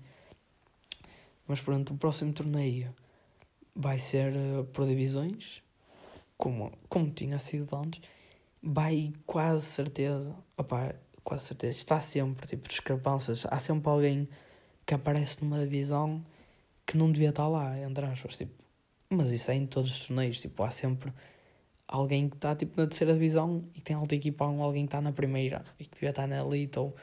Mas 1.47 1.61
pronto, 1.61 1.93
o 1.93 1.97
próximo 1.97 2.33
torneio 2.33 2.93
vai 3.75 3.99
ser 3.99 4.33
uh, 4.33 4.63
por 4.65 4.85
divisões, 4.85 5.61
como, 6.37 6.71
como 6.89 7.09
tinha 7.11 7.39
sido 7.39 7.75
antes. 7.75 8.01
Vai 8.61 9.13
quase 9.25 9.65
certeza, 9.65 10.35
opa, 10.57 10.95
quase 11.23 11.45
certeza, 11.45 11.77
está 11.77 12.01
sempre 12.01 12.47
tipo 12.47 12.67
discrepâncias. 12.67 13.45
Há 13.49 13.59
sempre 13.59 13.89
alguém 13.89 14.27
que 14.85 14.93
aparece 14.93 15.43
numa 15.43 15.59
divisão 15.59 16.25
que 16.85 16.97
não 16.97 17.11
devia 17.11 17.29
estar 17.29 17.47
lá, 17.47 17.77
entre 17.79 18.05
aspas. 18.05 18.37
Tipo, 18.37 18.53
mas 19.09 19.31
isso 19.31 19.51
é 19.51 19.55
em 19.55 19.65
todos 19.65 19.91
os 19.91 20.07
torneios. 20.07 20.41
Tipo, 20.41 20.63
há 20.63 20.69
sempre 20.69 21.13
alguém 21.87 22.29
que 22.29 22.35
está 22.35 22.55
tipo, 22.55 22.79
na 22.79 22.87
terceira 22.87 23.13
divisão 23.13 23.61
e 23.75 23.81
tem 23.81 23.95
alta 23.95 24.15
equipa, 24.15 24.45
alguém 24.45 24.85
que 24.85 24.87
está 24.87 25.01
na 25.01 25.11
primeira 25.11 25.63
e 25.79 25.85
que 25.85 25.95
devia 25.95 26.09
estar 26.09 26.27
na 26.27 26.39
elite. 26.39 26.77
Ou, 26.77 26.95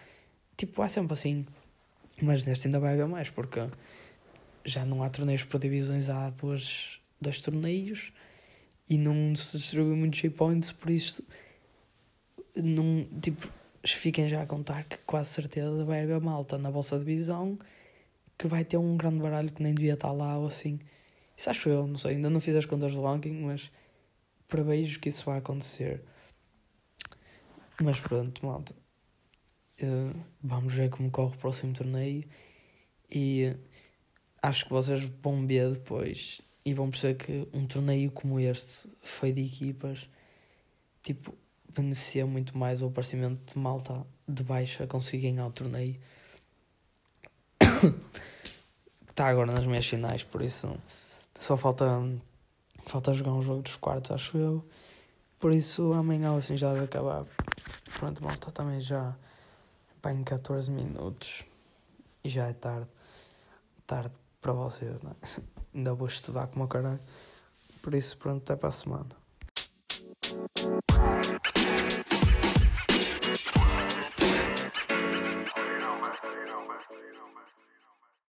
tipo, 0.57 0.83
há 0.83 0.89
sempre 0.89 1.15
assim. 1.15 1.47
Mas 2.23 2.47
neste 2.47 2.69
ainda 2.69 2.79
vai 2.79 2.93
haver 2.93 3.07
mais, 3.07 3.31
porque 3.31 3.61
já 4.65 4.85
não 4.85 5.03
há 5.03 5.11
torneios 5.11 5.43
por 5.45 5.59
divisões, 5.59 6.09
há 6.09 6.31
dois, 6.31 7.01
dois 7.21 7.41
torneios 7.41 8.13
e 8.89 8.99
não 8.99 9.35
se 9.35 9.57
distribui 9.57 9.97
muitos 9.97 10.21
points, 10.31 10.71
por 10.71 10.91
isso 10.91 11.25
não, 12.55 13.05
tipo, 13.21 13.51
fiquem 13.85 14.29
já 14.29 14.43
a 14.43 14.47
contar 14.47 14.85
que 14.85 14.99
quase 14.99 15.31
certeza 15.31 15.85
vai 15.85 16.03
haver 16.03 16.21
malta 16.21 16.57
na 16.59 16.71
vossa 16.71 16.99
divisão 16.99 17.59
que 18.39 18.47
vai 18.47 18.65
ter 18.65 18.77
um 18.77 18.97
grande 18.97 19.21
baralho 19.21 19.53
que 19.53 19.63
nem 19.63 19.75
devia 19.75 19.95
estar 19.95 20.13
lá 20.13 20.37
ou 20.39 20.47
assim. 20.47 20.79
Isso 21.37 21.51
acho 21.51 21.69
eu, 21.69 21.87
não 21.87 21.97
sei, 21.97 22.13
ainda 22.13 22.31
não 22.31 22.41
fiz 22.41 22.55
as 22.57 22.67
contas 22.67 22.95
do 22.95 23.03
ranking, 23.03 23.43
mas 23.43 23.71
prevejo 24.55 25.01
que 25.01 25.09
isso 25.09 25.25
vai 25.25 25.39
acontecer. 25.39 26.01
Mas 27.83 27.99
pronto, 27.99 28.47
malta. 28.47 28.73
Uh, 29.83 30.17
vamos 30.41 30.73
ver 30.73 30.89
como 30.91 31.11
corre 31.11 31.35
o 31.35 31.39
próximo 31.39 31.73
torneio 31.73 32.23
e 33.11 33.57
acho 34.41 34.67
que 34.67 34.71
vocês 34.71 35.03
vão 35.21 35.45
ver 35.45 35.73
depois 35.73 36.41
e 36.65 36.73
vão 36.73 36.89
perceber 36.89 37.15
que 37.17 37.49
um 37.53 37.67
torneio 37.67 38.13
como 38.13 38.39
este, 38.39 38.89
feito 39.03 39.35
de 39.35 39.43
equipas, 39.43 40.09
tipo, 41.03 41.37
beneficia 41.75 42.25
muito 42.25 42.57
mais 42.57 42.81
o 42.81 42.87
aparecimento 42.87 43.53
de 43.53 43.59
malta 43.59 44.07
de 44.29 44.45
baixo 44.45 44.85
a 44.85 44.87
conseguir 44.87 45.33
ganhar 45.33 45.49
o 45.49 45.53
torneio. 45.53 46.01
Está 49.11 49.27
agora 49.27 49.51
nas 49.51 49.67
meias 49.67 49.89
finais, 49.89 50.23
por 50.23 50.43
isso 50.43 50.79
só 51.35 51.57
falta, 51.57 51.85
falta 52.87 53.15
jogar 53.15 53.33
um 53.33 53.43
jogo 53.43 53.63
dos 53.63 53.77
quartos, 53.77 54.11
acho 54.11 54.37
eu. 54.37 54.65
Por 55.39 55.53
isso 55.53 55.93
amanhã 55.93 56.37
assim 56.37 56.57
já 56.57 56.73
deve 56.73 56.85
acabar. 56.85 57.25
Pronto, 57.99 58.23
malta 58.23 58.51
também 58.51 58.81
já 58.81 59.15
em 60.07 60.23
14 60.23 60.71
minutos 60.71 61.45
e 62.23 62.29
já 62.29 62.49
é 62.49 62.53
tarde. 62.53 62.89
Tarde 63.87 64.13
para 64.41 64.53
vocês, 64.53 65.03
né? 65.03 65.13
Ainda 65.75 65.95
vou 65.95 66.07
estudar 66.07 66.47
como 66.49 66.69
caralho. 66.69 67.01
Por 67.83 67.95
isso, 67.95 68.17
pronto, 68.17 68.43
até 68.43 68.57
para 68.57 68.69
a 68.69 68.73
semana. 68.73 69.07